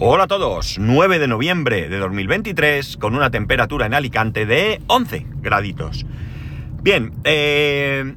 [0.00, 5.26] Hola a todos, 9 de noviembre de 2023 con una temperatura en Alicante de 11
[5.40, 6.06] graditos.
[6.80, 8.14] Bien, eh,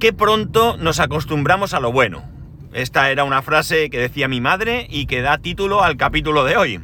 [0.00, 2.24] qué pronto nos acostumbramos a lo bueno.
[2.72, 6.56] Esta era una frase que decía mi madre y que da título al capítulo de
[6.56, 6.80] hoy.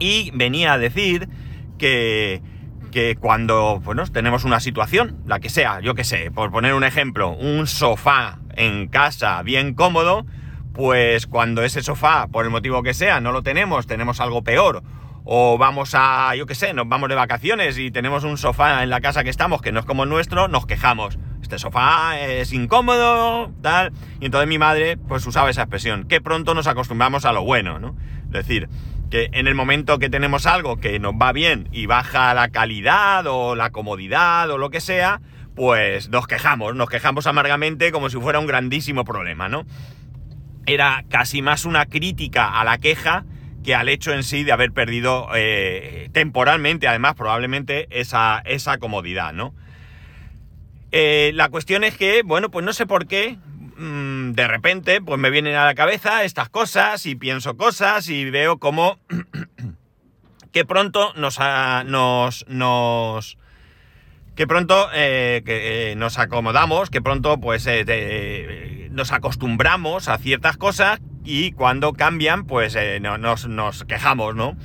[0.00, 1.28] Y venía a decir
[1.78, 2.42] que,
[2.90, 6.82] que cuando bueno, tenemos una situación, la que sea, yo que sé, por poner un
[6.82, 10.26] ejemplo, un sofá en casa bien cómodo,
[10.76, 14.82] pues cuando ese sofá, por el motivo que sea, no lo tenemos, tenemos algo peor,
[15.24, 18.90] o vamos a, yo qué sé, nos vamos de vacaciones y tenemos un sofá en
[18.90, 21.18] la casa que estamos que no es como el nuestro, nos quejamos.
[21.40, 23.92] Este sofá es incómodo, tal.
[24.20, 27.78] Y entonces mi madre, pues usaba esa expresión, que pronto nos acostumbramos a lo bueno,
[27.78, 27.96] ¿no?
[28.26, 28.68] Es decir,
[29.10, 33.26] que en el momento que tenemos algo que nos va bien y baja la calidad
[33.26, 35.22] o la comodidad o lo que sea,
[35.54, 39.64] pues nos quejamos, nos quejamos amargamente como si fuera un grandísimo problema, ¿no?
[40.66, 43.24] Era casi más una crítica a la queja
[43.66, 49.32] que al hecho en sí de haber perdido eh, temporalmente, además, probablemente esa, esa comodidad,
[49.32, 49.54] ¿no?
[50.92, 53.38] Eh, la cuestión es que, bueno, pues no sé por qué,
[53.76, 58.30] mmm, de repente, pues me vienen a la cabeza estas cosas y pienso cosas y
[58.30, 59.00] veo como
[60.52, 61.40] que pronto nos,
[61.86, 63.36] nos, nos
[64.36, 67.66] que pronto eh, que, nos acomodamos, que pronto pues
[68.96, 74.56] nos acostumbramos a ciertas cosas y cuando cambian pues no, nos, nos, quejamos, ¿no?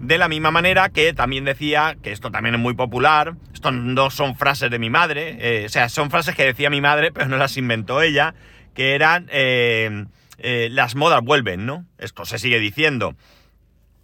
[0.00, 4.10] De la misma manera que también decía, que esto también es muy popular, esto no
[4.10, 7.36] son frases de mi madre, o sea, son frases que decía mi madre, pero no
[7.36, 8.34] las inventó ella,
[8.74, 9.26] que eran
[10.38, 11.84] las modas vuelven, ¿no?
[11.98, 13.16] Esto se sigue diciendo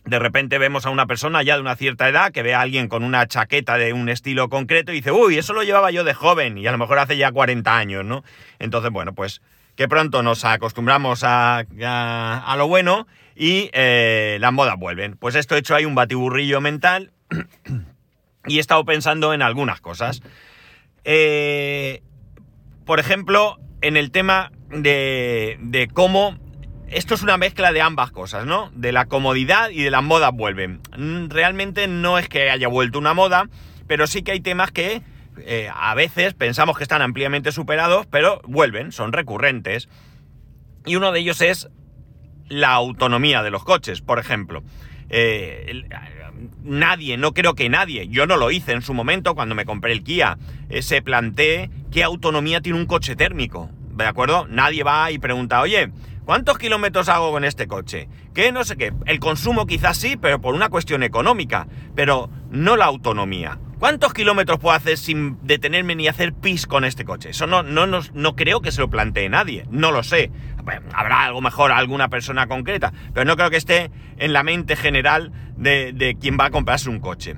[0.05, 2.89] de repente vemos a una persona ya de una cierta edad que ve a alguien
[2.89, 6.15] con una chaqueta de un estilo concreto y dice, uy, eso lo llevaba yo de
[6.15, 8.23] joven y a lo mejor hace ya 40 años, ¿no?
[8.59, 9.41] Entonces, bueno, pues
[9.77, 15.17] que pronto nos acostumbramos a, a, lo bueno y eh, las modas vuelven.
[15.17, 17.13] Pues esto he hecho ahí un batiburrillo mental
[18.47, 20.23] y he estado pensando en algunas cosas.
[21.05, 22.03] Eh,
[22.85, 26.39] por ejemplo, en el tema de, de cómo
[26.89, 28.71] esto es una mezcla de ambas cosas, ¿no?
[28.75, 30.81] De la comodidad y de las modas vuelven.
[30.97, 33.49] Mm, realmente no es que haya vuelto una moda,
[33.89, 35.03] pero sí que hay temas que
[35.39, 39.89] eh, a veces pensamos que están ampliamente superados, pero vuelven, son recurrentes.
[40.87, 41.69] Y uno de ellos es
[42.49, 44.63] la autonomía de los coches, por ejemplo.
[45.09, 45.85] Eh,
[46.63, 49.93] nadie, no creo que nadie, yo no lo hice en su momento cuando me compré
[49.93, 54.47] el Kia, eh, se plantee qué autonomía tiene un coche térmico, ¿de acuerdo?
[54.49, 55.91] Nadie va y pregunta, oye,
[56.25, 58.09] ¿Cuántos kilómetros hago con este coche?
[58.33, 58.95] Que no sé qué.
[59.05, 63.59] El consumo quizás sí, pero por una cuestión económica, pero no la autonomía.
[63.79, 67.31] ¿Cuántos kilómetros puedo hacer sin detenerme ni hacer pis con este coche?
[67.31, 69.67] Eso no, no, no, no creo que se lo plantee nadie.
[69.71, 70.31] No lo sé.
[70.93, 75.33] Habrá algo mejor alguna persona concreta, pero no creo que esté en la mente general
[75.57, 77.37] de, de quien va a comprarse un coche.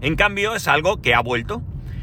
[0.00, 1.62] En cambio, es algo que ha vuelto.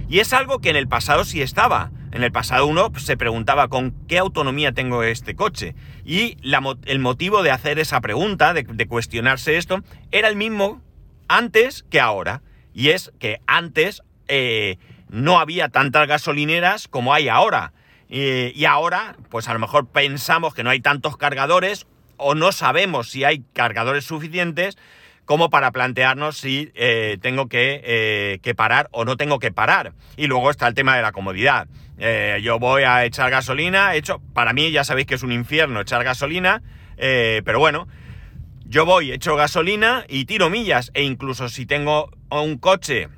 [0.09, 1.91] Y es algo que en el pasado sí estaba.
[2.11, 5.75] En el pasado uno se preguntaba con qué autonomía tengo este coche.
[6.03, 6.37] Y
[6.85, 10.81] el motivo de hacer esa pregunta, de, de, cuestionarse esto, era el mismo
[11.27, 12.41] antes que ahora.
[12.79, 14.77] Y es que antes eh,
[15.09, 17.73] no había tantas gasolineras como hay ahora.
[18.07, 23.09] Y ahora, pues a lo mejor pensamos que no hay tantos cargadores o no sabemos
[23.09, 24.77] si hay cargadores suficientes
[25.25, 29.91] como para plantearnos si eh, tengo que, eh, que, parar o no tengo que parar.
[30.15, 31.67] Y luego está el tema de la comodidad.
[32.41, 36.01] Yo voy a echar gasolina, hecho, para mí ya sabéis que es un infierno echar
[36.05, 36.63] gasolina,
[36.95, 37.89] pero bueno,
[38.69, 43.09] yo voy, echo gasolina y tiro millas, e incluso si tengo un coche,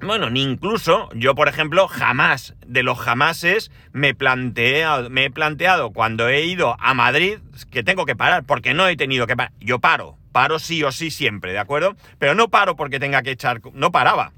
[0.00, 5.90] bueno, ni incluso, yo por ejemplo, jamás, de los jamases, me, planteé, me he planteado
[5.90, 7.38] cuando he ido a Madrid
[7.72, 10.92] que tengo que parar, porque no he tenido que parar, yo paro, paro sí o
[10.92, 11.96] sí siempre, ¿de acuerdo?
[12.20, 14.32] Pero no paro porque tenga que echar, no paraba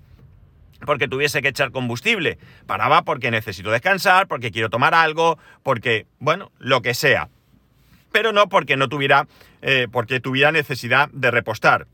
[0.87, 6.53] porque tuviese que echar combustible, paraba porque necesito descansar, porque quiero tomar algo, porque, bueno,
[6.59, 7.29] lo que sea.
[8.13, 9.27] Pero no porque no tuviera,
[9.63, 11.87] eh, porque tuviera necesidad de repostar.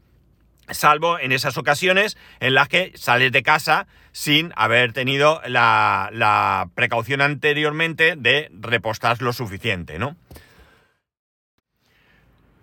[0.70, 6.70] Salvo en esas ocasiones en las que sales de casa sin haber tenido la, la
[6.74, 10.16] precaución anteriormente de repostar lo suficiente, ¿no?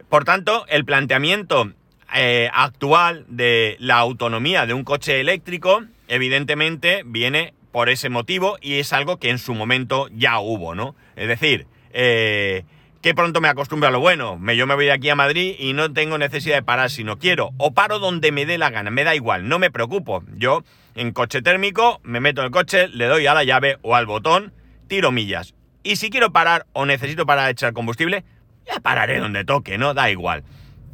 [0.09, 1.71] Por tanto, el planteamiento
[2.13, 8.79] eh, actual de la autonomía de un coche eléctrico, evidentemente, viene por ese motivo y
[8.79, 10.95] es algo que en su momento ya hubo, ¿no?
[11.15, 12.65] Es decir, eh,
[13.01, 14.37] que pronto me acostumbro a lo bueno.
[14.37, 17.03] Me, yo me voy de aquí a Madrid y no tengo necesidad de parar si
[17.03, 17.51] no quiero.
[17.57, 20.23] O paro donde me dé la gana, me da igual, no me preocupo.
[20.35, 20.63] Yo,
[20.95, 24.05] en coche térmico, me meto en el coche, le doy a la llave o al
[24.05, 24.53] botón,
[24.87, 25.55] tiro millas.
[25.83, 28.23] Y si quiero parar o necesito parar a echar combustible,
[28.67, 29.93] ya pararé donde toque, ¿no?
[29.93, 30.43] Da igual.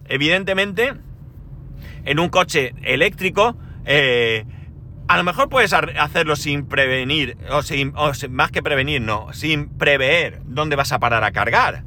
[0.09, 0.93] evidentemente,
[2.05, 4.45] en un coche eléctrico, eh,
[5.09, 7.93] a lo mejor puedes hacerlo sin prevenir, o, sin,
[8.29, 11.83] más que prevenir, no, sin prever dónde vas a parar a cargar.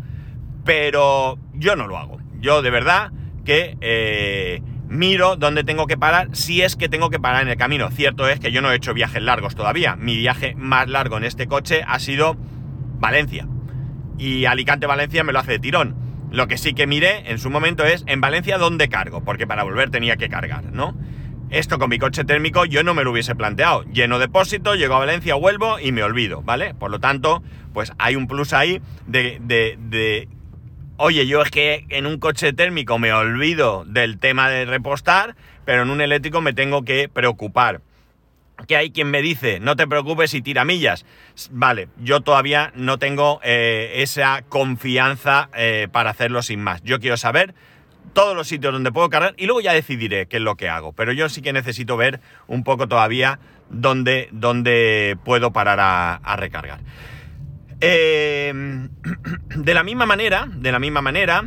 [0.70, 2.20] Pero yo no lo hago.
[2.38, 3.10] Yo de verdad
[3.44, 7.56] que eh, miro dónde tengo que parar, si es que tengo que parar en el
[7.56, 7.90] camino.
[7.90, 9.96] Cierto es que yo no he hecho viajes largos todavía.
[9.96, 12.36] Mi viaje más largo en este coche ha sido
[13.00, 13.48] Valencia.
[14.16, 15.96] Y Alicante-Valencia me lo hace de tirón.
[16.30, 19.64] Lo que sí que miré en su momento es en Valencia dónde cargo, porque para
[19.64, 20.96] volver tenía que cargar, ¿no?
[21.50, 23.82] Esto con mi coche térmico yo no me lo hubiese planteado.
[23.92, 26.74] Lleno depósito, llego a Valencia, vuelvo y me olvido, ¿vale?
[26.74, 27.42] Por lo tanto,
[27.72, 29.40] pues hay un plus ahí de,
[31.00, 35.82] oye, yo es que en un coche térmico me olvido del tema de repostar, pero
[35.82, 37.80] en un eléctrico me tengo que preocupar.
[38.68, 41.06] Que hay quien me dice, no te preocupes y tira millas.
[41.50, 46.82] Vale, yo todavía no tengo eh, esa confianza eh, para hacerlo sin más.
[46.82, 47.54] Yo quiero saber
[48.12, 50.92] todos los sitios donde puedo cargar y luego ya decidiré qué es lo que hago.
[50.92, 53.38] Pero yo sí que necesito ver un poco todavía
[53.70, 56.80] dónde, dónde puedo parar a recargar.
[57.80, 58.52] Eh,
[59.56, 61.44] de la misma manera, de la misma manera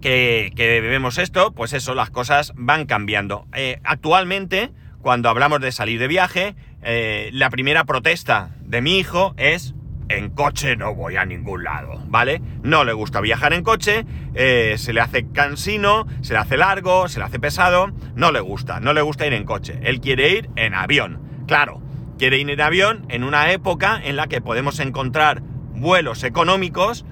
[0.00, 3.46] que, vemos esto, pues eso, las cosas van cambiando.
[3.52, 4.70] Eh, actualmente,
[5.00, 9.74] cuando hablamos de salir de viaje, eh, la primera protesta de mi hijo es
[10.08, 12.40] en coche no voy a ningún lado, ¿vale?
[12.62, 14.06] No le gusta viajar en coche,
[14.36, 18.78] se le hace cansino, se le hace largo, se le hace pesado, no le gusta,
[18.78, 21.44] no le gusta ir en coche, él quiere ir en avión.
[21.48, 21.82] Claro,
[22.18, 25.42] quiere ir en avión en una época en la que podemos encontrar
[25.74, 27.04] vuelos económicos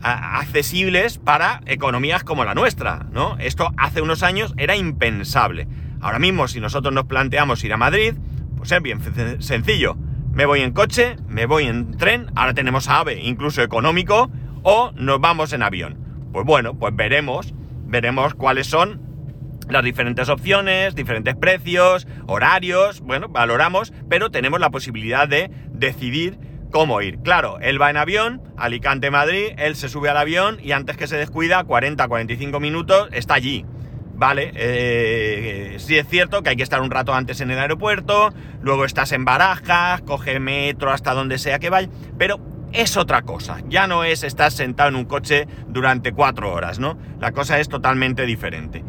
[0.00, 3.36] accesibles para economías como la nuestra, ¿no?
[3.38, 5.68] Esto hace unos años era impensable.
[6.00, 8.14] Ahora mismo, si nosotros nos planteamos ir a Madrid,
[8.56, 9.00] pues es bien
[9.40, 9.96] sencillo.
[10.32, 14.30] Me voy en coche, me voy en tren, ahora tenemos AVE, incluso económico,
[14.62, 15.96] o nos vamos en avión.
[16.32, 17.54] Pues bueno, pues veremos,
[17.86, 19.00] veremos cuáles son
[19.68, 26.38] las diferentes opciones, diferentes precios, horarios, bueno, valoramos, pero tenemos la posibilidad de decidir
[26.70, 27.18] cómo ir.
[27.20, 31.16] Claro, él va en avión, Alicante-Madrid, él se sube al avión y antes que se
[31.16, 33.64] descuida, 40-45 minutos, está allí.
[34.16, 38.32] Vale, eh, sí es cierto que hay que estar un rato antes en el aeropuerto,
[38.60, 42.38] luego estás en barajas, coge metro hasta donde sea que vaya, pero
[42.72, 43.58] es otra cosa.
[43.68, 46.98] Ya no es estar sentado en un coche durante cuatro horas, ¿no?
[47.20, 48.84] La cosa es totalmente diferente.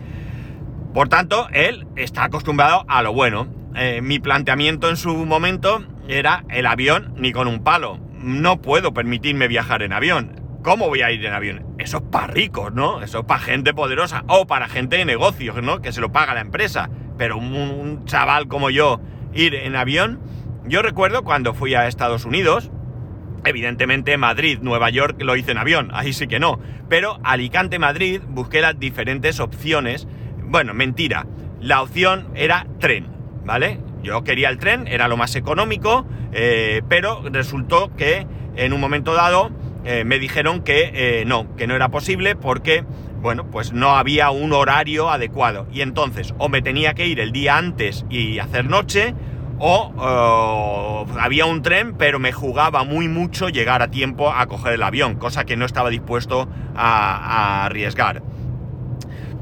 [0.95, 3.49] Por tanto, él está acostumbrado a lo bueno.
[3.75, 7.99] Eh, mi planteamiento en su momento era el avión ni con un palo.
[8.17, 10.39] No puedo permitirme viajar en avión.
[10.63, 11.65] ¿Cómo voy a ir en avión?
[11.79, 13.01] Eso es para ricos, ¿no?
[13.01, 15.81] Eso es para gente poderosa o para gente de negocios, ¿no?
[15.81, 16.89] Que se lo paga la empresa.
[17.17, 19.01] Pero un, un chaval como yo
[19.33, 20.21] ir en avión,
[20.63, 22.71] yo recuerdo cuando fui a Estados Unidos,
[23.43, 26.59] Evidentemente Madrid, Nueva York lo hice en avión, ahí sí que no.
[26.89, 30.07] Pero Alicante, Madrid, busqué las diferentes opciones
[30.47, 31.25] bueno, mentira.
[31.59, 33.07] La opción era tren,
[33.43, 33.79] ¿vale?
[34.03, 39.13] Yo quería el tren, era lo más económico, eh, pero resultó que en un momento
[39.15, 39.49] dado
[39.83, 42.83] eh, me dijeron que eh, no, que no era posible porque,
[43.21, 45.67] bueno, pues no había un horario adecuado.
[45.71, 49.15] Y entonces, o me tenía que ir el día antes y hacer noche,
[49.57, 54.83] o había un tren, pero me jugaba muy mucho llegar a tiempo a coger el
[54.83, 58.21] avión, cosa que no estaba dispuesto a arriesgar.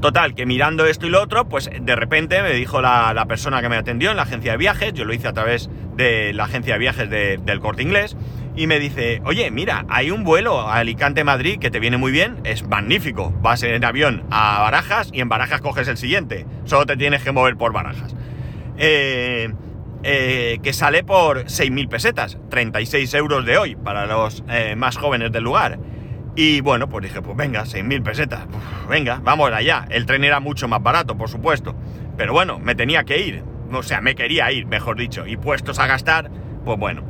[0.04, 3.70] Total, que mirando esto y lo otro, pues de repente me dijo la, persona que
[3.70, 6.74] me atendió en la agencia de viajes, yo lo hice a través de la agencia
[6.74, 8.14] de viajes del corte inglés,
[8.54, 12.36] y me dice, oye, mira, hay un vuelo a Alicante-Madrid que te viene muy bien,
[12.44, 16.98] es magnífico, vas en avión a Barajas y en Barajas coges el siguiente, solo te
[16.98, 18.14] tienes que mover por Barajas.
[18.76, 19.54] Eh,
[20.02, 25.32] eh, que sale por 6.000 pesetas, 36 euros de hoy para los eh, más jóvenes
[25.32, 25.78] del lugar.
[26.36, 28.46] Y bueno, pues dije, pues venga, 6.000 pesetas,
[28.88, 29.86] venga, vamos allá.
[29.88, 31.76] El tren era mucho más barato, por supuesto.
[32.16, 33.42] Pero bueno, me tenía que ir.
[33.72, 35.26] O sea, me quería ir, mejor dicho.
[35.26, 36.30] Y puestos a gastar,
[36.64, 37.02] pues bueno.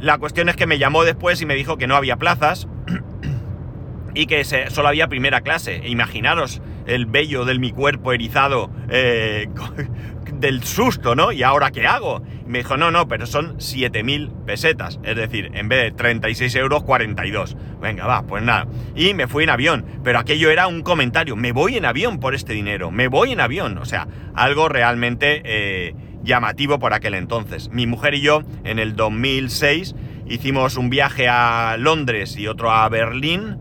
[0.00, 2.68] La cuestión es que me llamó después y me dijo que no había plazas
[4.14, 5.80] y que solo había primera clase.
[5.86, 9.48] Imaginaros el vello de mi cuerpo erizado eh,
[10.38, 11.32] del susto, ¿no?
[11.32, 12.22] ¿Y ahora qué hago?
[12.48, 14.98] me dijo, no, no, pero son 7.000 pesetas.
[15.04, 17.56] Es decir, en vez de 36 euros, 42.
[17.80, 18.66] Venga, va, pues nada.
[18.96, 19.84] Y me fui en avión.
[20.02, 21.36] Pero aquello era un comentario.
[21.36, 22.90] Me voy en avión por este dinero.
[22.90, 23.76] Me voy en avión.
[23.76, 27.68] O sea, algo realmente eh, llamativo por aquel entonces.
[27.68, 29.94] Mi mujer y yo, en el 2006,
[30.26, 33.58] hicimos un viaje a Londres y otro a Berlín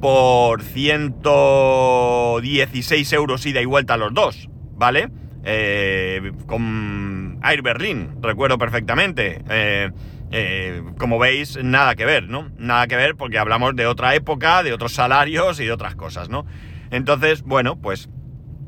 [0.00, 5.08] por 116 euros ida y vuelta a los dos, ¿vale?
[5.44, 9.42] Eh, con Air Berlin, recuerdo perfectamente.
[9.48, 9.90] Eh,
[10.34, 12.50] Eh, como veis, nada que ver, ¿no?
[12.56, 16.30] Nada que ver porque hablamos de otra época, de otros salarios y de otras cosas,
[16.30, 16.46] ¿no?
[16.90, 18.08] Entonces, bueno, pues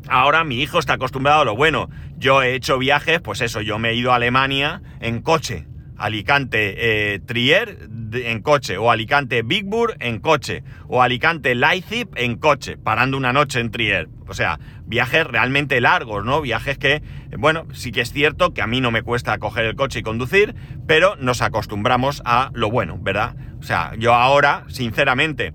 [0.07, 1.89] ahora mi hijo está acostumbrado a lo bueno.
[2.19, 5.67] Yo he hecho viajes, pues eso, yo me he ido a Alemania en coche.
[5.97, 12.77] Alicante eh, Trier en coche, o Alicante Bigbur en coche, o Alicante Leipzig en coche,
[12.77, 14.09] parando una noche en Trier.
[14.27, 16.41] O sea, viajes realmente largos, ¿no?
[16.41, 17.03] Viajes que,
[17.39, 20.03] bueno, sí que es cierto que a mí no me cuesta coger el coche y
[20.03, 20.55] conducir,
[20.87, 23.37] pero nos acostumbramos a lo bueno, ¿verdad?
[23.61, 25.55] O sea, yo ahora, sinceramente,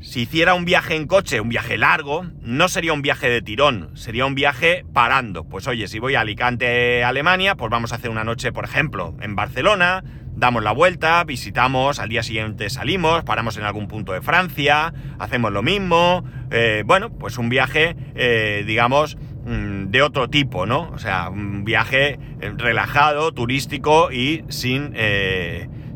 [0.00, 3.90] si hiciera un viaje en coche, un viaje largo, no sería un viaje de tirón,
[3.96, 5.44] sería un viaje parando.
[5.44, 9.16] Pues oye, si voy a Alicante, Alemania, pues vamos a hacer una noche, por ejemplo,
[9.20, 10.04] en Barcelona,
[10.36, 15.50] damos la vuelta, visitamos, al día siguiente salimos, paramos en algún punto de Francia, hacemos
[15.50, 16.24] lo mismo.
[16.50, 20.90] Eh, bueno, pues un viaje, eh, digamos, mm, de otro tipo, ¿no?
[20.92, 24.92] O sea, un viaje eh, relajado, turístico y sin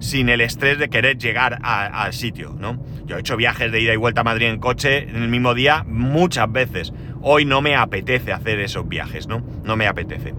[0.01, 2.83] sin el estrés de querer llegar al sitio, ¿no?
[3.05, 5.55] Yo he hecho viajes de ida y vuelta a Madrid en coche en el mismo
[5.55, 6.93] día muchas veces.
[7.23, 9.45] Hoy no me apetece hacer esos viajes, ¿no?
[9.63, 10.35] No me apetece.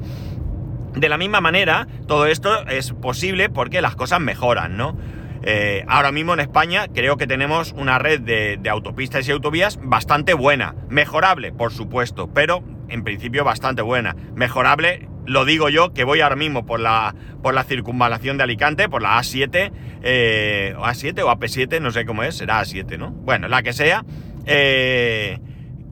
[0.95, 4.97] De la misma manera, todo esto es posible porque las cosas mejoran, ¿no?
[5.43, 9.79] Eh, ahora mismo en España creo que tenemos una red de, de, autopistas y autovías
[9.81, 10.75] bastante buena.
[10.89, 14.15] Mejorable, por supuesto, pero en principio bastante buena.
[14.35, 18.89] Mejorable lo digo yo, que voy ahora mismo por la, por la circunvalación de Alicante,
[18.89, 19.71] por la A7,
[20.03, 23.11] eh, o A7 o AP7, no sé cómo es, será A7, ¿no?
[23.11, 24.03] Bueno, la que sea.
[24.45, 25.39] Eh,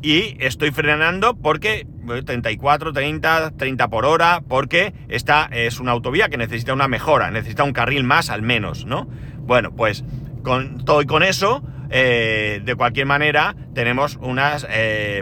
[0.02, 1.88] y estoy frenando porque
[2.26, 7.64] 34, 30, 30 por hora, porque esta es una autovía que necesita una mejora, necesita
[7.64, 9.08] un carril más al menos, ¿no?
[9.38, 10.04] Bueno, pues
[10.44, 14.58] con todo y con eso, eh, de cualquier manera, tenemos una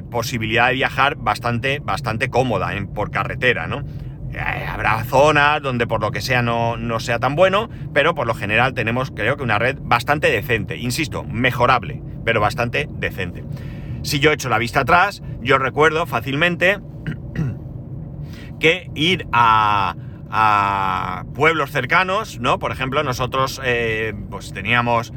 [0.10, 3.84] posibilidad de viajar bastante, bastante cómoda por carretera, ¿no?
[4.34, 8.28] Eh, habrá zonas donde por lo que sea no, no, sea tan bueno, pero por
[8.28, 13.44] lo general tenemos creo que una red bastante decente, insisto, mejorable, pero bastante decente.
[14.04, 16.80] Si yo echo la vista atrás, yo recuerdo fácilmente
[18.60, 19.96] que ir a,
[20.30, 22.60] a pueblos cercanos, ¿no?
[22.60, 23.62] Por ejemplo, nosotros
[24.30, 25.14] pues teníamos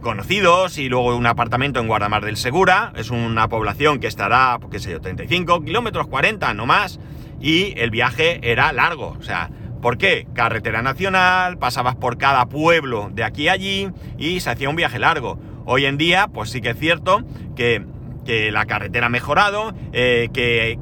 [0.00, 2.92] conocidos y luego un apartamento en Guardamar del Segura.
[2.96, 6.98] Es una población que estará, qué sé yo, 35 kilómetros, 40, no más.
[7.46, 9.14] Y el viaje era largo.
[9.16, 9.50] O sea,
[9.80, 10.26] ¿por qué?
[10.34, 13.88] Carretera nacional, pasabas por cada pueblo de aquí a allí
[14.18, 15.38] y se hacía un viaje largo.
[15.64, 17.22] Hoy en día, pues sí que es cierto
[17.54, 17.84] que,
[18.26, 20.76] la carretera ha mejorado, eh, que,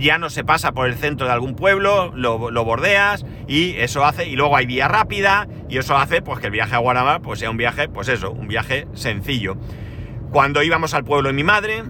[0.00, 4.28] ya no se pasa por el centro de algún pueblo, lo, bordeas y eso hace,
[4.28, 7.38] y luego hay vía rápida y eso hace pues que el viaje a Guaramar pues
[7.38, 9.56] sea un viaje, pues eso, un viaje sencillo.
[10.32, 11.84] Cuando íbamos al pueblo de mi madre,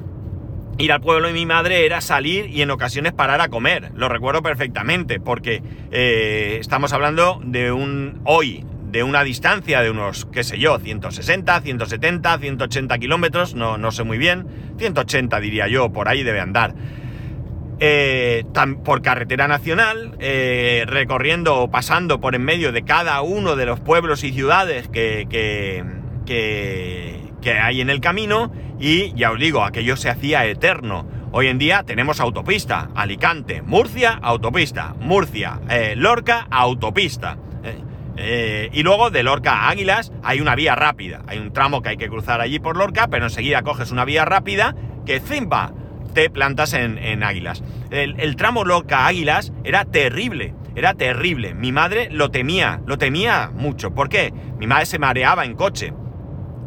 [0.79, 4.09] ir al pueblo de mi madre era salir y en ocasiones parar a comer, lo
[4.09, 10.45] recuerdo perfectamente, porque eh, estamos hablando de un hoy, de una distancia de unos, qué
[10.45, 14.47] sé yo, 160, 170, 180 kilómetros, no, no sé muy bien,
[14.79, 16.75] 180 diría yo, por ahí debe andar.
[17.81, 18.45] Eh,
[18.85, 23.81] por carretera nacional, eh, recorriendo o pasando por en medio de cada uno de los
[23.81, 25.85] pueblos y ciudades que, que,
[26.25, 31.07] que, hay en el camino, y ya os digo, aquello se hacía eterno.
[31.33, 37.39] Hoy en día tenemos autopista, Alicante, Murcia, autopista, Murcia, eh, Lorca, autopista.
[38.17, 41.23] Eh, y luego de Lorca a Águilas hay una vía rápida.
[41.27, 44.25] Hay un tramo que hay que cruzar allí por Lorca, pero enseguida coges una vía
[44.25, 44.75] rápida
[45.05, 45.73] que zimba
[46.15, 47.63] te plantas en, Águilas.
[47.91, 51.55] El, tramo Lorca Águilas era terrible, era terrible.
[51.55, 53.93] Mi madre lo temía, lo temía mucho.
[53.93, 54.33] ¿Por qué?
[54.59, 55.93] Mi madre se mareaba en coche.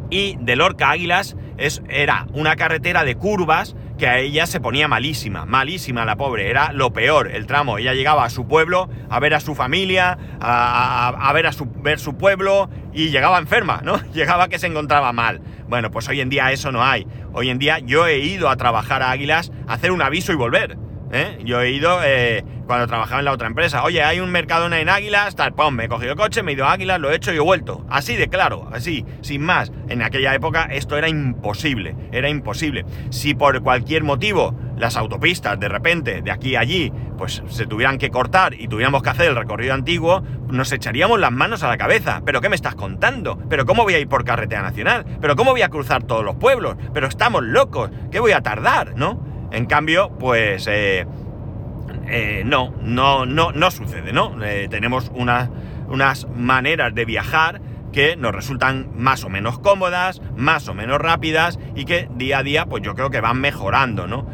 [0.10, 4.60] Y de Lorca a Águilas es, era una carretera de curvas que a ella se
[4.60, 7.78] ponía malísima, malísima la pobre, era lo peor el tramo.
[7.78, 12.00] Ella llegaba a su pueblo a ver a su familia, a, ver a su, ver
[12.00, 14.00] su pueblo y llegaba enferma, ¿no?
[14.14, 15.42] Llegaba que se encontraba mal.
[15.68, 17.08] Bueno, pues hoy en día eso no hay.
[17.34, 20.36] Hoy en día yo he ido a trabajar a Águilas, a hacer un aviso y
[20.36, 20.78] volver.
[21.12, 21.40] ¿Eh?
[21.44, 23.84] Yo he ido eh, cuando trabajaba en la otra empresa.
[23.84, 26.56] Oye, hay un Mercadona en Águilas, tal, pum, me he cogido el coche, me he
[26.56, 27.86] ido a Águilas, lo he hecho y he vuelto.
[27.90, 29.72] Así de claro, así, sin más.
[29.90, 32.86] En aquella época esto era imposible, era imposible.
[33.10, 37.98] Si por cualquier motivo las autopistas de repente, de aquí a allí, pues se tuvieran
[37.98, 41.78] que cortar y tuviéramos que hacer el recorrido antiguo, nos echaríamos las manos a la
[41.78, 42.22] cabeza.
[42.26, 43.40] ¿Pero qué me estás contando?
[43.50, 45.06] ¿Pero cómo voy a ir por carretera nacional?
[45.20, 46.76] ¿Pero cómo voy a cruzar todos los pueblos?
[46.94, 47.90] ¿Pero estamos locos?
[48.12, 48.94] ¿Qué voy a tardar?
[48.96, 49.27] ¿No?
[49.52, 51.06] En cambio, pues eh,
[52.08, 54.44] eh, no, no, no, no sucede, ¿no?
[54.44, 57.62] Eh, tenemos unas maneras de viajar
[57.92, 62.44] que nos resultan más o menos cómodas, más o menos rápidas y que día a
[62.44, 64.28] día, pues yo creo que van mejorando, ¿no?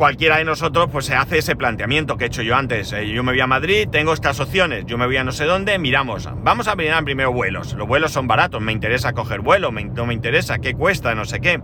[0.00, 2.88] cualquiera de nosotros pues se hace ese planteamiento que he hecho yo antes.
[2.90, 5.78] Yo me voy a Madrid, tengo estas opciones, yo me voy a no sé dónde,
[5.78, 7.74] miramos, vamos a mirar primero vuelos.
[7.74, 11.40] Los vuelos son baratos, me interesa coger vuelo, no me interesa qué cuesta, no sé
[11.40, 11.60] qué.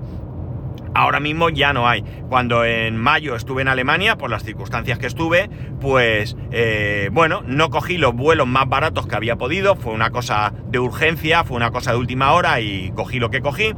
[0.97, 2.03] Ahora mismo ya no hay.
[2.31, 7.69] Cuando en mayo estuve en Alemania, por las circunstancias que estuve, pues eh, bueno, no
[7.69, 11.71] cogí los vuelos más baratos que había podido, fue una cosa de urgencia, fue una
[11.71, 13.75] cosa de última hora y cogí lo que cogí.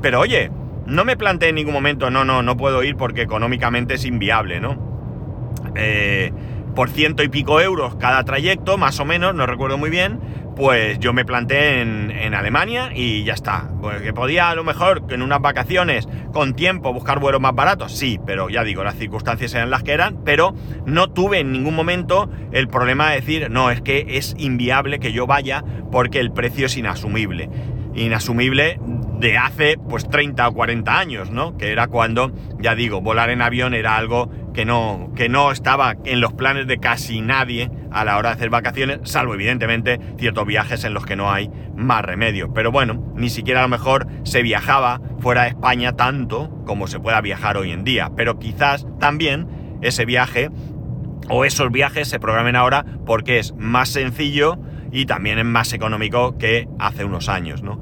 [0.00, 0.50] Pero oye,
[0.86, 4.58] no me planteé en ningún momento, no, no, no puedo ir porque económicamente es inviable,
[4.58, 5.52] ¿no?
[5.74, 6.32] Eh,
[6.74, 10.20] por ciento y pico euros cada trayecto, más o menos, no recuerdo muy bien,
[10.54, 13.70] pues yo me planté en, Alemania y ya está.
[13.80, 17.92] Pues que podía a lo mejor en unas vacaciones con tiempo buscar vuelos más baratos,
[17.92, 20.54] sí, pero ya digo, las circunstancias eran las que eran, pero
[20.86, 25.12] no tuve en ningún momento el problema de decir, no, es que es inviable que
[25.12, 27.50] yo vaya porque el precio es inasumible.
[27.94, 28.78] Inasumible
[29.22, 31.56] de hace pues 30 o 40 años, ¿no?
[31.56, 35.94] Que era cuando, ya digo, volar en avión era algo que no, que no estaba
[36.04, 40.44] en los planes de casi nadie a la hora de hacer vacaciones, salvo evidentemente ciertos
[40.44, 42.52] viajes en los que no hay más remedio.
[42.52, 46.98] Pero bueno, ni siquiera a lo mejor se viajaba fuera de España tanto como se
[46.98, 48.10] pueda viajar hoy en día.
[48.16, 50.50] Pero quizás también ese viaje
[51.28, 54.58] o esos viajes se programen ahora porque es más sencillo
[54.90, 57.80] y también es más económico que hace unos años, ¿no?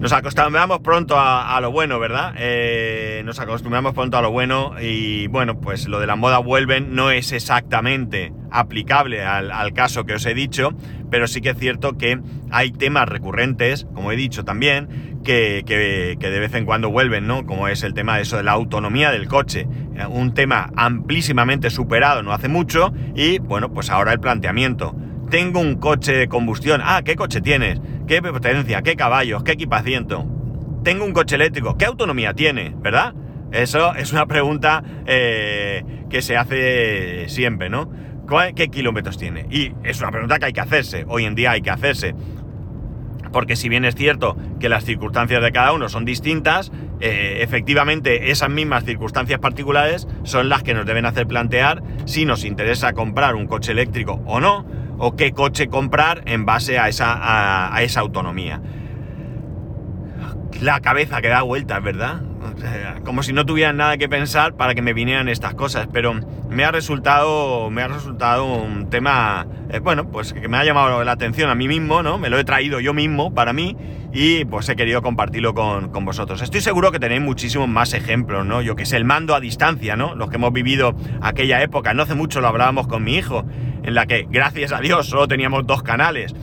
[0.00, 2.32] Nos acostumbramos pronto a, lo bueno, ¿verdad?
[2.38, 6.94] Eh, nos acostumbramos pronto a lo bueno y bueno, pues lo de la moda vuelven
[6.94, 10.72] no es exactamente aplicable al, caso que os he dicho,
[11.10, 12.20] pero sí que es cierto que
[12.52, 17.44] hay temas recurrentes, como he dicho también, que, de vez en cuando vuelven, ¿no?
[17.44, 21.70] Como es el tema de eso de la autonomía del coche, eh, un tema amplísimamente
[21.70, 24.94] superado no hace mucho y bueno, pues ahora el planteamiento.
[25.28, 26.80] Tengo un coche de combustión.
[26.82, 27.80] Ah, ¿qué coche tienes?
[28.08, 28.80] ¿Qué potencia?
[28.80, 29.42] ¿Qué caballos?
[29.42, 30.24] ¿Qué equipamiento?
[30.82, 31.76] Tengo un coche eléctrico.
[31.76, 32.74] ¿Qué autonomía tiene?
[32.78, 33.12] ¿Verdad?
[33.52, 37.90] Eso es una pregunta eh, que se hace siempre, ¿no?
[38.56, 39.46] ¿Qué kilómetros tiene?
[39.50, 41.04] Y es una pregunta que hay que hacerse.
[41.06, 42.14] Hoy en día hay que hacerse.
[43.30, 48.30] Porque si bien es cierto que las circunstancias de cada uno son distintas, eh, efectivamente
[48.30, 53.34] esas mismas circunstancias particulares son las que nos deben hacer plantear si nos interesa comprar
[53.34, 54.64] un coche eléctrico o no,
[54.98, 58.60] o qué coche comprar en base a esa, autonomía.
[60.60, 62.22] La cabeza que da vueltas, ¿verdad?
[63.04, 66.14] como si no tuvieran nada que pensar para que me vinieran estas cosas, pero
[66.48, 71.04] me ha resultado, me ha resultado un tema, eh, bueno, pues que me ha llamado
[71.04, 72.18] la atención a mí mismo, ¿no?
[72.18, 73.76] Me lo he traído yo mismo para mí
[74.12, 76.42] y pues he querido compartirlo con, con vosotros.
[76.42, 78.62] Estoy seguro que tenéis muchísimos más ejemplos, ¿no?
[78.62, 80.14] Yo que sé, el mando a distancia, ¿no?
[80.14, 83.44] Los que hemos vivido aquella época, no hace mucho lo hablábamos con mi hijo,
[83.88, 86.34] en la que, gracias a Dios, solo teníamos dos canales.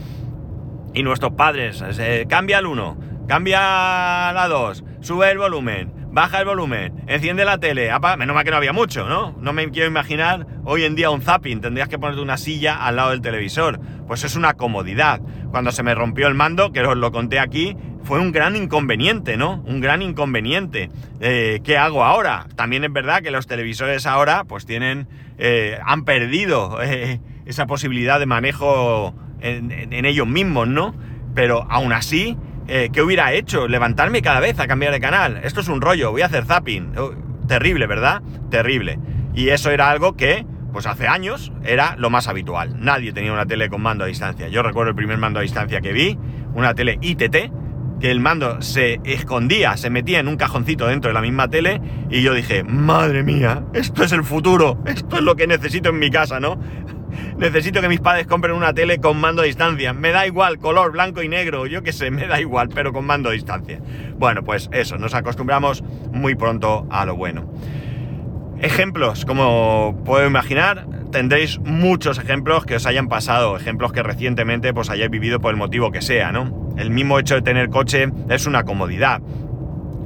[0.94, 6.46] Y nuestros padres, eh, cambia el uno, cambia la dos, sube el volumen, baja el
[6.46, 8.16] volumen, enciende la tele, apaga.
[8.16, 9.36] Menos mal que no había mucho, ¿no?
[9.40, 12.96] No me quiero imaginar hoy en día un zapping, tendrías que ponerte una silla al
[12.96, 13.78] lado del televisor.
[14.08, 15.20] Pues es una comodidad.
[15.52, 19.36] Cuando se me rompió el mando, que os lo conté aquí, fue un gran inconveniente,
[19.36, 19.62] ¿no?
[19.66, 20.90] Un gran inconveniente.
[21.20, 22.46] Eh, ¿Qué hago ahora?
[22.56, 25.06] También es verdad que los televisores ahora, pues tienen.
[25.38, 30.94] Eh, han perdido eh, esa posibilidad de manejo en, ellos mismos, ¿no?
[31.34, 33.68] Pero aún así, ¿qué hubiera hecho?
[33.68, 35.40] Levantarme cada vez a cambiar de canal.
[35.42, 36.92] Esto es un rollo, voy a hacer zapping.
[36.98, 37.12] Oh,
[37.46, 38.22] terrible, ¿verdad?
[38.50, 38.98] Terrible.
[39.34, 42.76] Y eso era algo que, pues hace años, era lo más habitual.
[42.78, 44.48] Nadie tenía una tele con mando a distancia.
[44.48, 46.18] Yo recuerdo el primer mando a distancia que vi,
[46.54, 47.36] una tele ITT,
[48.00, 51.80] que el mando se escondía, se metía en un cajoncito dentro de la misma tele
[52.10, 55.98] y yo dije, madre mía, esto es el futuro, esto es lo que necesito en
[55.98, 56.58] mi casa, ¿no?
[57.38, 59.92] Necesito que mis padres compren una tele con mando a distancia.
[59.92, 63.04] Me da igual, color blanco y negro, yo qué sé, me da igual, pero con
[63.04, 63.80] mando a distancia.
[64.18, 67.52] Bueno, pues eso, nos acostumbramos muy pronto a lo bueno.
[68.60, 74.88] Ejemplos, como puedo imaginar, tendréis muchos ejemplos que os hayan pasado, ejemplos que recientemente pues
[74.88, 76.74] hayáis vivido por el motivo que sea, ¿no?
[76.78, 79.20] El mismo hecho de tener coche es una comodidad.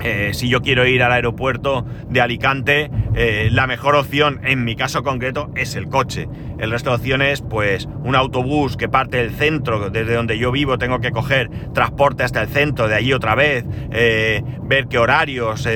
[0.02, 4.74] Eh, si yo quiero ir al aeropuerto de Alicante, eh, la mejor opción en mi
[4.74, 6.26] caso concreto es el coche.
[6.60, 10.78] El resto de opciones, pues un autobús que parte del centro, desde donde yo vivo,
[10.78, 15.66] tengo que coger transporte hasta el centro, de allí otra vez, eh, ver qué horarios.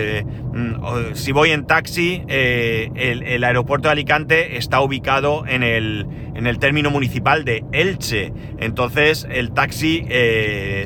[0.53, 6.59] Mm, si voy en taxi, el, aeropuerto de Alicante está ubicado en el, en el
[6.59, 8.33] término municipal de Elche.
[8.59, 10.07] Entonces el taxi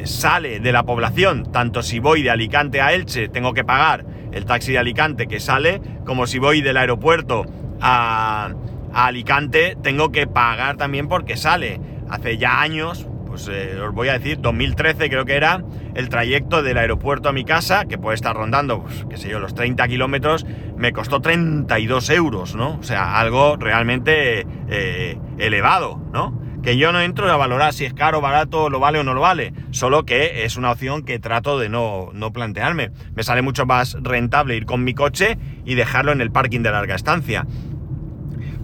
[0.05, 4.45] sale de la población, tanto si voy de Alicante a Elche, tengo que pagar el
[4.45, 7.45] taxi de Alicante que sale, como si voy del aeropuerto
[7.81, 8.51] a,
[8.93, 11.81] Alicante tengo que pagar también porque sale.
[12.09, 15.63] Hace ya años, pues eh, os voy a decir, 2013 creo que era
[15.95, 19.39] el trayecto del aeropuerto a mi casa, que puede estar rondando, pues, qué sé yo,
[19.39, 20.47] los 30 kilómetros,
[20.77, 22.79] me costó 32 euros, ¿no?
[22.79, 26.41] O sea, algo realmente eh, elevado, ¿no?
[26.63, 29.21] Que yo no entro a valorar si es caro, barato, lo vale o no lo
[29.21, 32.91] vale, solo que es una opción que trato de no, no plantearme.
[33.15, 36.73] Me sale mucho más rentable ir con mi coche y dejarlo en el parking de
[36.73, 37.47] larga estancia.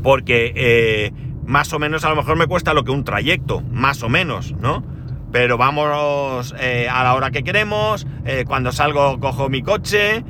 [0.05, 1.13] Porque eh,
[1.47, 4.53] más o menos a lo mejor me cuesta lo que un trayecto, más o menos,
[4.53, 4.85] ¿no?
[5.33, 10.23] Pero vamos eh, a la hora que queremos, eh, cuando salgo cojo mi coche,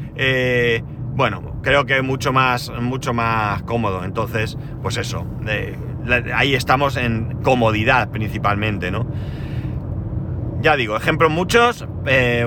[1.08, 4.04] bueno, creo que mucho más, mucho más cómodo.
[4.04, 5.26] Entonces, pues eso,
[6.34, 9.10] ahí estamos en comodidad principalmente, ¿no?
[10.60, 11.84] Ya digo, ejemplos muchos,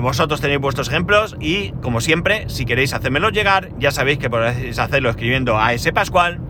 [0.02, 4.80] vosotros tenéis vuestros ejemplos y, como siempre, si queréis hacérmelos llegar, ya sabéis que podéis
[4.80, 6.47] hacerlo escribiendo a ese pascual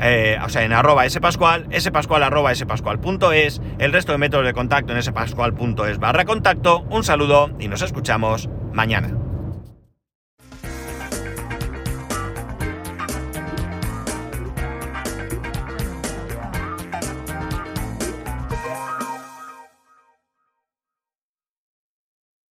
[0.00, 4.94] eh, o sea, en arroba spascual, spascual arroba spascual.es, el resto de métodos de contacto
[4.94, 6.80] en spascual.es barra contacto.
[6.90, 9.17] Un saludo y nos escuchamos mañana.